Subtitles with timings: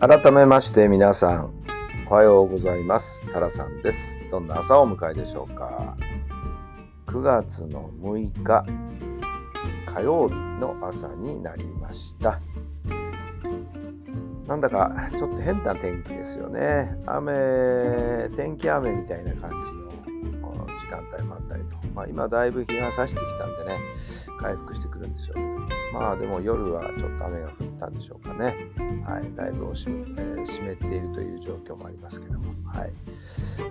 [0.00, 1.52] 改めまして皆さん
[2.08, 3.22] おはようございます。
[3.30, 4.18] タラさんです。
[4.30, 5.94] どんな朝をお迎えでしょうか
[7.06, 8.64] ？9月の6日
[9.84, 12.40] 火曜日の朝になりました。
[14.46, 16.96] なんだかちょっと変な天気ですよね。
[17.04, 19.70] 雨天気雨みたいな感じ
[20.40, 21.39] の時間帯もあ、
[21.94, 23.78] まあ、今だいぶ日が差してきたんでね
[24.38, 28.54] 回復してくるんでしょうけどまあでも夜はちょっと雨が降ったんでしょうかね。
[29.04, 32.92] はい、だいぶおし、えー、湿っているという状況もありますけども、はい。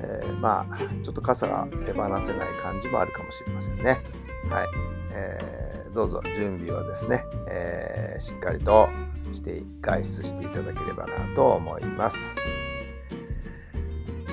[0.00, 4.00] えー、まあ、ちょっと傘が手放せない感じもあるかもしれませんね。
[4.48, 4.68] はい。
[5.12, 8.88] えー、どうぞ準備をですね、えー、しっかりと
[9.32, 12.36] して外出していただければなと思います。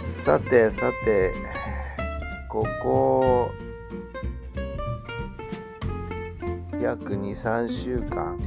[0.05, 1.33] さてさて、
[2.49, 3.51] ここ
[6.81, 8.45] 約23週間、ね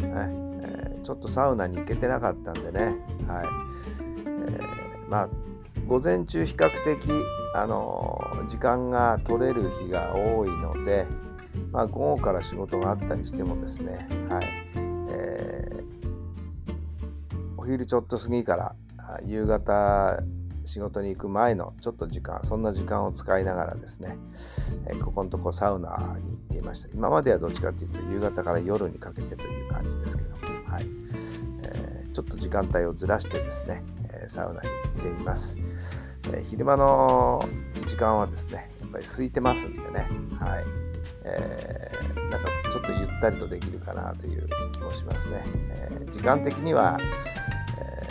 [0.00, 2.96] えー、ちょっとサウナに行けてなかったんでね、
[3.26, 3.46] はい。
[4.24, 5.28] えー、まあ
[5.86, 7.08] 午前中比較的、
[7.54, 11.06] あのー、時間が取れる日が多いので、
[11.70, 14.46] まあ、午後から仕事があったりしてもですね、はい。
[15.10, 15.84] えー、
[17.56, 18.74] お昼ちょっと過ぎから
[19.22, 20.20] 夕方
[20.66, 24.16] 仕事に行く前のちょっと時間そんな時間を使いながらですね、
[24.88, 26.88] えー、ここのとこサウナに行っていました。
[26.92, 30.36] 今まではどっちかというと夕方から夜にかけてという感じですけども、
[30.66, 30.86] はい。
[31.64, 33.82] えー、ちょっと時間帯をずらしてですね、
[34.12, 35.56] え、サウナに行っています、
[36.32, 37.44] え昼間の
[37.86, 40.08] 時間はですねやっぱり空いてますんでね
[40.38, 40.64] はい。
[41.28, 45.42] えー、なんかちょっとゆったりとできるかなという気もしますね。
[45.70, 46.98] え、時間的には、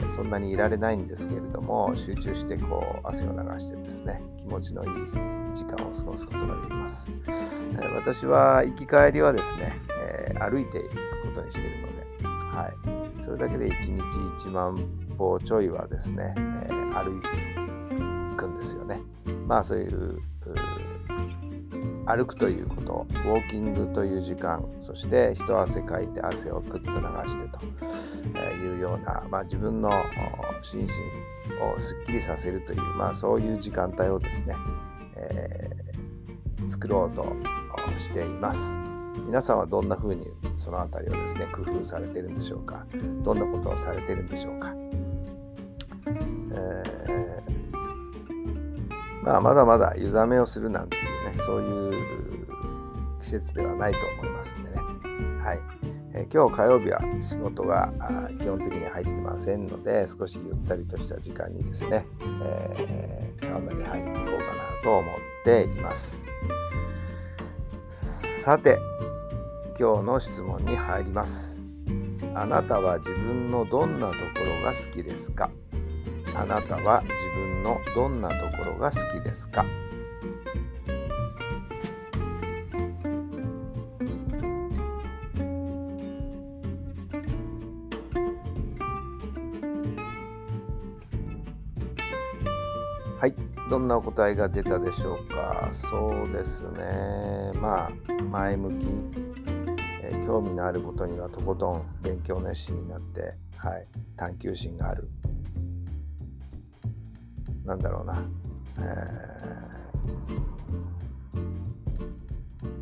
[0.09, 4.89] そんなにいられないんですけれども集中してこう汗を流してですね気持ちのいい
[5.53, 9.73] 時間を過ごすことができます、えー、私は行き帰りはですね、
[10.29, 10.95] えー、歩いていくこ
[11.35, 12.69] とにしているので、は
[13.21, 14.77] い、それだけで1日1万
[15.17, 17.21] 歩ちょいはですね、えー、歩
[18.35, 19.01] くんですよね。
[19.47, 20.21] まあそういう
[22.07, 27.59] 歩くということウォーキングという時間そして一汗かいて汗をくっと流してと
[28.55, 29.89] いうような、まあ、自分の
[30.61, 30.87] 心身
[31.61, 34.55] をすっきりさせるという、まあ、そういう時間帯をですね、
[35.15, 37.25] えー、作ろうと
[37.99, 38.77] しています。
[39.25, 42.85] 皆さんはどんな風にその辺りをですね工夫されてるんでしょうか？
[43.23, 44.75] どんなことをされてるんでしょうか、
[46.05, 46.13] えー、
[49.23, 51.03] まあ、まだまだ湯冷めをするなんていう
[51.37, 52.47] そういう
[53.21, 54.77] 季節ではないと思いますんでね。
[55.43, 55.59] はい、
[56.13, 57.93] えー、今日火曜日は仕事が
[58.39, 62.05] 基本的に入ってませんので少しゆったりとした時間にですね、
[62.43, 64.37] えー、サウナに入っていこうかな
[64.83, 66.19] と思っています。
[67.87, 68.77] さて
[69.79, 71.61] 今日の質問に入ります。
[72.33, 75.49] あなたは自分のどんなところが好きですか？
[76.35, 79.65] あなたは自分のどんなところが好きですか？
[93.25, 93.35] はい、
[93.71, 95.67] どんなお答えが出たでしょうか？
[95.71, 97.53] そうですね。
[97.59, 97.91] まあ、
[98.29, 98.85] 前向き、
[100.03, 105.09] えー、興味のあることにはとことん勉強熱心になって、はい、探求心がある。
[107.65, 108.21] なんだろうな。
[108.77, 108.81] え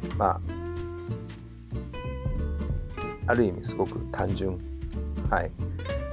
[0.09, 0.41] ー、まあ、
[3.27, 4.57] ある意味すごく単純。
[5.29, 5.51] はい。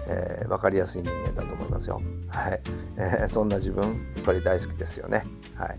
[0.06, 2.00] えー、分かりやすい人間だと思いますよ。
[2.30, 2.60] はい
[2.96, 3.84] えー、そんな自分
[4.16, 5.24] やっぱり大好きですよね。
[5.56, 5.78] はい、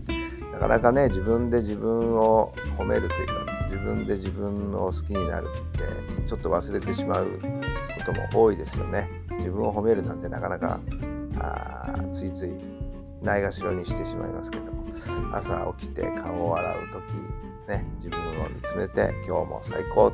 [0.52, 3.34] なかなかね自分で自分を褒めるというか
[3.64, 9.08] 自分で自分を好きになるってちょっと忘れてしまうことも多いですよね。
[9.38, 10.80] 自分を褒めるなんてなかなか
[11.38, 12.52] あついつい
[13.22, 14.84] ないがしろにしてしまいますけども
[15.32, 20.12] 朝起きて顔を洗う時、ね、自分を見つめて今日も最高い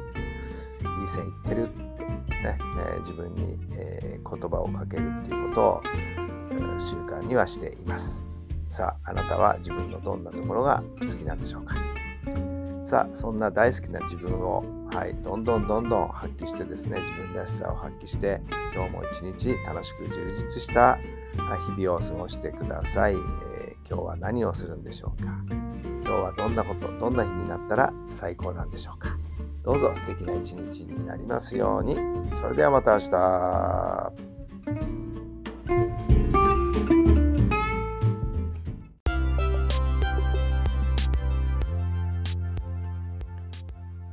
[1.05, 2.59] い線いってるね、
[2.97, 5.83] え自分に、え言葉をかけるっていうことを、
[6.81, 8.25] 習慣にはしています。
[8.69, 11.75] さあ、あなたは自分のどんなところが好きなんでしょうか？
[12.85, 14.65] さあそんな大好きな自分を、
[14.95, 18.41] はい、どんどんどんどん発揮してですね自分らしさを発揮して
[18.75, 20.97] 今日も一日楽しく充実した
[21.77, 23.19] 日々を過ごしてください、えー、
[23.87, 25.29] 今日は何をするんでしょうか？
[25.51, 29.18] 今日はどんなことどんな日になったら最高なんでしょうか？
[29.69, 31.95] どうぞ素敵な一日になりますように
[32.41, 33.11] それではまた明日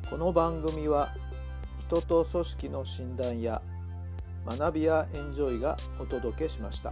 [0.09, 1.15] この番組は
[1.87, 3.61] 人と組織の診断や
[4.45, 6.91] 学びやエンジョイがお届けしました。